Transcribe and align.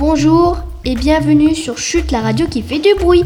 Bonjour 0.00 0.58
et 0.84 0.96
bienvenue 0.96 1.54
sur 1.54 1.78
Chute, 1.78 2.10
la 2.10 2.20
radio 2.20 2.48
qui 2.48 2.62
fait 2.62 2.80
du 2.80 2.92
bruit. 2.98 3.22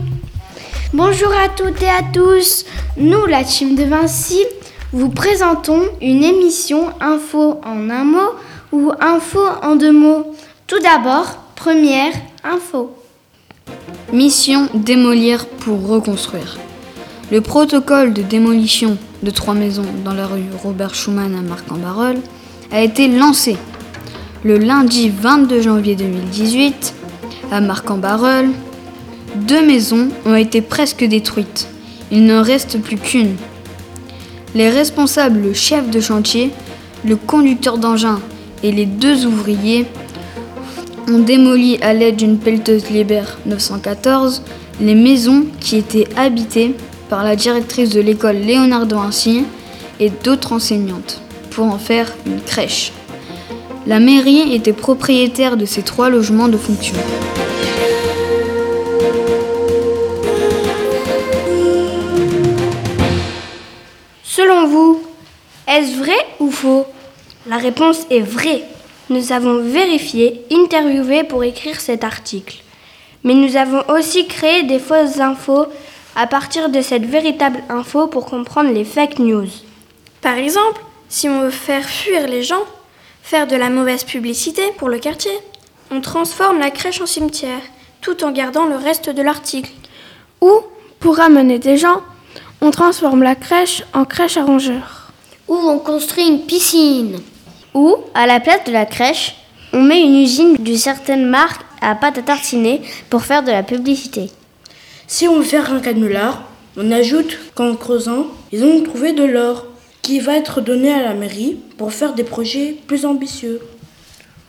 Bonjour 0.92 1.32
à 1.32 1.48
toutes 1.48 1.80
et 1.82 1.88
à 1.88 2.02
tous. 2.12 2.66
Nous, 2.98 3.24
la 3.24 3.42
team 3.42 3.74
de 3.74 3.84
Vinci, 3.84 4.44
vous 4.92 5.08
présentons 5.08 5.80
une 6.02 6.22
émission 6.22 6.90
info 7.00 7.58
en 7.64 7.88
un 7.88 8.04
mot 8.04 8.32
ou 8.72 8.92
info 9.00 9.40
en 9.62 9.76
deux 9.76 9.92
mots. 9.92 10.34
Tout 10.66 10.78
d'abord, 10.80 11.38
première 11.56 12.12
info. 12.44 12.94
Mission 14.12 14.68
démolir 14.74 15.46
pour 15.46 15.88
reconstruire. 15.88 16.58
Le 17.32 17.40
protocole 17.40 18.12
de 18.12 18.20
démolition 18.20 18.98
de 19.22 19.30
trois 19.30 19.54
maisons 19.54 19.86
dans 20.04 20.12
la 20.12 20.26
rue 20.26 20.44
Robert 20.62 20.94
Schumann 20.94 21.34
à 21.34 21.40
Marc-en-Barœul 21.40 22.18
a 22.70 22.82
été 22.82 23.08
lancé 23.08 23.56
le 24.44 24.56
lundi 24.58 25.10
22 25.10 25.60
janvier 25.60 25.96
2018 25.96 26.94
à 27.50 27.60
Marc-en-Barœul. 27.60 28.50
Deux 29.34 29.66
maisons 29.66 30.08
ont 30.26 30.34
été 30.34 30.60
presque 30.62 31.04
détruites. 31.04 31.68
Il 32.10 32.24
n'en 32.24 32.42
reste 32.42 32.80
plus 32.80 32.96
qu'une. 32.96 33.36
Les 34.54 34.70
responsables, 34.70 35.40
le 35.40 35.52
chef 35.52 35.90
de 35.90 36.00
chantier, 36.00 36.50
le 37.04 37.16
conducteur 37.16 37.78
d'engin 37.78 38.20
et 38.62 38.72
les 38.72 38.86
deux 38.86 39.26
ouvriers 39.26 39.86
ont 41.08 41.18
démoli 41.18 41.78
à 41.82 41.92
l'aide 41.92 42.16
d'une 42.16 42.38
pelleteuse 42.38 42.90
Liber 42.90 43.24
914 43.46 44.42
les 44.80 44.94
maisons 44.94 45.46
qui 45.60 45.76
étaient 45.76 46.08
habitées 46.16 46.74
par 47.08 47.24
la 47.24 47.34
directrice 47.34 47.90
de 47.90 48.00
l'école 48.00 48.36
Léonard 48.36 48.86
Vinci 48.86 49.44
et 49.98 50.10
d'autres 50.10 50.52
enseignantes 50.52 51.20
pour 51.50 51.66
en 51.66 51.78
faire 51.78 52.14
une 52.26 52.40
crèche. 52.40 52.92
La 53.88 54.00
mairie 54.00 54.54
était 54.54 54.74
propriétaire 54.74 55.56
de 55.56 55.64
ces 55.64 55.80
trois 55.80 56.10
logements 56.10 56.48
de 56.48 56.58
fonction. 56.58 56.94
Selon 64.22 64.66
vous, 64.66 65.02
est-ce 65.66 65.96
vrai 65.96 66.18
ou 66.38 66.50
faux? 66.50 66.84
La 67.46 67.56
réponse 67.56 68.06
est 68.10 68.20
vraie. 68.20 68.64
Nous 69.08 69.32
avons 69.32 69.62
vérifié, 69.62 70.44
interviewé 70.52 71.24
pour 71.24 71.42
écrire 71.42 71.80
cet 71.80 72.04
article. 72.04 72.58
Mais 73.24 73.32
nous 73.32 73.56
avons 73.56 73.82
aussi 73.88 74.26
créé 74.26 74.64
des 74.64 74.80
fausses 74.80 75.18
infos 75.18 75.64
à 76.14 76.26
partir 76.26 76.68
de 76.68 76.82
cette 76.82 77.06
véritable 77.06 77.62
info 77.70 78.06
pour 78.06 78.26
comprendre 78.26 78.70
les 78.70 78.84
fake 78.84 79.18
news. 79.18 79.48
Par 80.20 80.36
exemple, 80.36 80.82
si 81.08 81.26
on 81.26 81.40
veut 81.40 81.50
faire 81.50 81.88
fuir 81.88 82.28
les 82.28 82.42
gens, 82.42 82.64
faire 83.28 83.46
de 83.46 83.56
la 83.56 83.68
mauvaise 83.68 84.04
publicité 84.04 84.62
pour 84.78 84.88
le 84.88 84.98
quartier, 84.98 85.38
on 85.90 86.00
transforme 86.00 86.60
la 86.60 86.70
crèche 86.70 87.02
en 87.02 87.06
cimetière, 87.06 87.60
tout 88.00 88.24
en 88.24 88.30
gardant 88.30 88.64
le 88.64 88.76
reste 88.76 89.10
de 89.10 89.20
l'article. 89.20 89.70
Ou, 90.40 90.50
pour 90.98 91.18
ramener 91.18 91.58
des 91.58 91.76
gens, 91.76 92.00
on 92.62 92.70
transforme 92.70 93.22
la 93.22 93.34
crèche 93.34 93.84
en 93.92 94.06
crèche 94.06 94.38
à 94.38 94.44
rongeurs. 94.44 95.12
Ou 95.46 95.56
on 95.56 95.78
construit 95.78 96.26
une 96.26 96.46
piscine. 96.46 97.20
Ou, 97.74 97.96
à 98.14 98.26
la 98.26 98.40
place 98.40 98.64
de 98.64 98.72
la 98.72 98.86
crèche, 98.86 99.36
on 99.74 99.82
met 99.82 100.00
une 100.00 100.22
usine 100.22 100.56
d'une 100.56 100.78
certaine 100.78 101.26
marque 101.26 101.60
à 101.82 101.94
pâte 101.96 102.16
à 102.16 102.22
tartiner 102.22 102.80
pour 103.10 103.24
faire 103.24 103.42
de 103.42 103.50
la 103.50 103.62
publicité. 103.62 104.30
Si 105.06 105.28
on 105.28 105.36
veut 105.36 105.44
faire 105.44 105.70
un 105.70 105.80
canular, 105.80 106.44
on 106.78 106.90
ajoute 106.90 107.38
qu'en 107.54 107.76
creusant, 107.76 108.28
ils 108.52 108.64
ont 108.64 108.82
trouvé 108.82 109.12
de 109.12 109.24
l'or 109.24 109.66
qui 110.08 110.20
va 110.20 110.38
être 110.38 110.62
donné 110.62 110.90
à 110.90 111.02
la 111.02 111.12
mairie 111.12 111.58
pour 111.76 111.92
faire 111.92 112.14
des 112.14 112.24
projets 112.24 112.74
plus 112.86 113.04
ambitieux. 113.04 113.60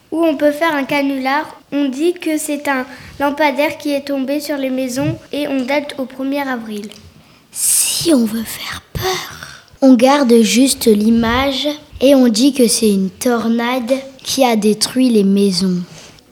Ou 0.10 0.24
on 0.24 0.38
peut 0.38 0.54
faire 0.54 0.74
un 0.74 0.86
canular, 0.86 1.60
on 1.74 1.90
dit 1.90 2.14
que 2.14 2.38
c'est 2.38 2.70
un 2.70 2.86
lampadaire 3.20 3.78
qui 3.78 3.92
est 3.92 4.08
tombé 4.08 4.40
sur 4.40 4.56
les 4.56 4.70
maisons 4.70 5.18
et 5.34 5.50
on 5.50 5.66
date 5.66 5.96
au 5.98 6.06
1er 6.06 6.48
avril. 6.48 6.88
Si 7.52 8.14
on 8.14 8.24
veut 8.24 8.46
faire 8.46 8.82
peur, 8.94 9.66
on 9.82 9.96
garde 9.96 10.34
juste 10.44 10.86
l'image 10.86 11.68
et 12.00 12.16
on 12.16 12.30
dit 12.30 12.54
que 12.54 12.70
c'est 12.70 12.94
une 12.94 13.10
tornade 13.10 13.92
qui 14.24 14.46
a 14.46 14.56
détruit 14.56 15.10
les 15.10 15.26
maisons. 15.26 15.82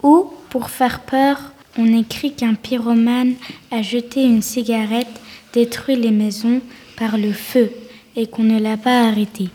Ou, 0.03 0.31
pour 0.49 0.69
faire 0.69 1.01
peur, 1.01 1.37
on 1.77 1.99
écrit 1.99 2.31
qu'un 2.31 2.53
pyromane 2.53 3.33
a 3.71 3.81
jeté 3.81 4.23
une 4.23 4.41
cigarette, 4.41 5.19
détruit 5.51 5.97
les 5.97 6.11
maisons 6.11 6.61
par 6.95 7.17
le 7.17 7.33
feu 7.33 7.69
et 8.17 8.27
qu'on 8.27 8.43
ne 8.43 8.59
l'a 8.59 8.75
pas 8.75 9.07
arrêté. 9.07 9.49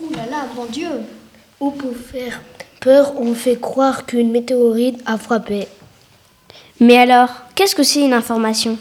Ouh 0.00 0.10
là 0.10 0.26
là, 0.28 0.46
mon 0.56 0.64
Dieu 0.64 0.88
Ou 1.60 1.70
pour 1.70 1.94
faire 1.94 2.40
peur, 2.80 3.12
on 3.20 3.34
fait 3.34 3.60
croire 3.60 4.06
qu'une 4.06 4.32
météorite 4.32 5.00
a 5.06 5.18
frappé. 5.18 5.68
Mais 6.80 6.96
alors, 6.96 7.28
qu'est-ce 7.54 7.74
que 7.74 7.82
c'est 7.82 8.04
une 8.04 8.12
information? 8.12 8.78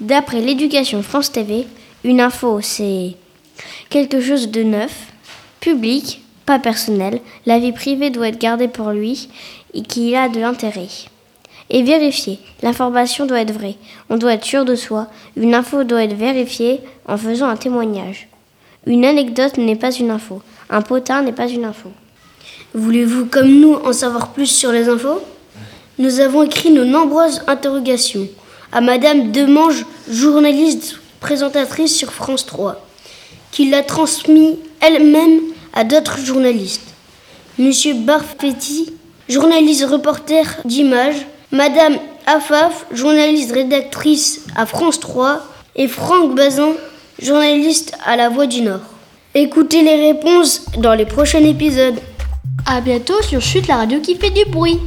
D'après 0.00 0.40
l'éducation 0.40 1.02
France 1.02 1.32
TV, 1.32 1.66
une 2.04 2.20
info, 2.20 2.60
c'est 2.60 3.16
quelque 3.88 4.20
chose 4.20 4.50
de 4.50 4.62
neuf, 4.62 5.06
public, 5.60 6.22
pas 6.46 6.58
personnel. 6.58 7.20
La 7.46 7.58
vie 7.58 7.72
privée 7.72 8.10
doit 8.10 8.28
être 8.28 8.40
gardée 8.40 8.68
pour 8.68 8.90
lui 8.90 9.28
et 9.74 9.82
qu'il 9.82 10.14
a 10.16 10.28
de 10.28 10.40
l'intérêt. 10.40 10.88
Et 11.68 11.82
vérifier. 11.82 12.40
L'information 12.62 13.26
doit 13.26 13.42
être 13.42 13.52
vraie. 13.52 13.76
On 14.08 14.16
doit 14.16 14.32
être 14.32 14.44
sûr 14.44 14.64
de 14.64 14.74
soi. 14.74 15.06
Une 15.36 15.54
info 15.54 15.84
doit 15.84 16.02
être 16.02 16.16
vérifiée 16.16 16.80
en 17.06 17.16
faisant 17.16 17.46
un 17.46 17.56
témoignage. 17.56 18.29
Une 18.86 19.04
anecdote 19.04 19.58
n'est 19.58 19.76
pas 19.76 19.92
une 19.92 20.10
info. 20.10 20.40
Un 20.70 20.82
potin 20.82 21.22
n'est 21.22 21.32
pas 21.32 21.48
une 21.48 21.64
info. 21.64 21.90
Voulez-vous, 22.72 23.26
comme 23.26 23.60
nous, 23.60 23.74
en 23.74 23.92
savoir 23.92 24.28
plus 24.28 24.46
sur 24.46 24.72
les 24.72 24.88
infos? 24.88 25.20
Nous 25.98 26.20
avons 26.20 26.44
écrit 26.44 26.70
nos 26.70 26.84
nombreuses 26.84 27.42
interrogations 27.46 28.26
à 28.72 28.80
Madame 28.80 29.32
Demange, 29.32 29.84
journaliste 30.08 30.96
présentatrice 31.20 31.94
sur 31.94 32.12
France 32.12 32.46
3, 32.46 32.86
qui 33.50 33.68
l'a 33.68 33.82
transmis 33.82 34.58
elle-même 34.80 35.40
à 35.74 35.84
d'autres 35.84 36.18
journalistes. 36.18 36.94
Monsieur 37.58 37.94
Barfetti, 37.94 38.94
journaliste 39.28 39.84
reporter 39.84 40.56
d'images, 40.64 41.26
Madame 41.52 41.98
Afaf, 42.26 42.86
journaliste 42.92 43.52
rédactrice 43.52 44.46
à 44.56 44.64
France 44.64 45.00
3, 45.00 45.42
et 45.76 45.88
Franck 45.88 46.34
Bazin, 46.34 46.72
journaliste 47.22 47.92
à 48.04 48.16
La 48.16 48.28
Voix 48.28 48.46
du 48.46 48.62
Nord. 48.62 48.80
Écoutez 49.34 49.82
les 49.82 50.12
réponses 50.12 50.64
dans 50.78 50.94
les 50.94 51.04
prochains 51.04 51.44
épisodes. 51.44 52.00
À 52.66 52.80
bientôt 52.80 53.20
sur 53.22 53.40
Chute, 53.40 53.68
la 53.68 53.76
radio 53.76 54.00
qui 54.00 54.16
fait 54.16 54.30
du 54.30 54.44
bruit. 54.46 54.78